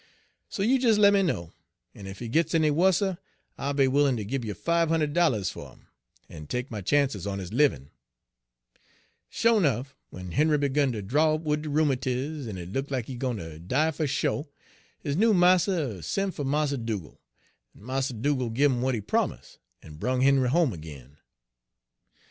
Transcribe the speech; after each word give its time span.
So 0.49 0.63
you 0.63 0.79
des 0.79 0.95
lemme 0.99 1.23
know, 1.27 1.53
en 1.93 2.07
ef 2.07 2.17
he 2.17 2.27
gits 2.27 2.55
any 2.55 2.71
wusser 2.71 3.19
I'll 3.55 3.75
be 3.75 3.87
willin' 3.87 4.17
ter 4.17 4.23
gib 4.23 4.43
yer 4.43 4.55
five 4.55 4.89
hund'ed 4.89 5.13
dollars 5.13 5.51
fer 5.51 5.73
'im, 5.73 5.89
en 6.27 6.47
take 6.47 6.71
my 6.71 6.81
chances 6.81 7.27
on 7.27 7.37
his 7.37 7.53
livin'.' 7.53 7.91
"Sho 9.29 9.59
'nuff, 9.59 9.95
when 10.09 10.31
Henry 10.31 10.57
begun 10.57 10.91
ter 10.91 11.03
draw 11.03 11.35
up 11.35 11.41
wid 11.41 11.61
de 11.61 11.69
rheumatiz 11.69 12.47
en 12.47 12.57
it 12.57 12.73
look 12.73 12.89
like 12.89 13.05
he 13.05 13.15
gwine 13.15 13.37
ter 13.37 13.59
die 13.59 13.91
fer 13.91 14.07
sho, 14.07 14.49
his 15.01 15.15
noo 15.15 15.35
marster 15.35 16.01
sen' 16.01 16.31
fer 16.31 16.43
Mars 16.43 16.71
Dugal', 16.71 17.21
en 17.75 17.83
Mars 17.83 18.09
Dugal' 18.09 18.49
gin 18.49 18.71
him 18.77 18.81
what 18.81 18.95
he 18.95 19.01
promus, 19.01 19.59
en 19.83 19.97
brung 19.97 20.21
Henry 20.21 20.49
home 20.49 20.73
ag'in. 20.73 21.17